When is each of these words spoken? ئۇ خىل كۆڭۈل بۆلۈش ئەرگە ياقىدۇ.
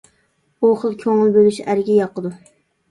ئۇ 0.63 0.71
خىل 0.85 0.97
كۆڭۈل 1.05 1.31
بۆلۈش 1.37 1.61
ئەرگە 1.69 2.03
ياقىدۇ. 2.03 2.37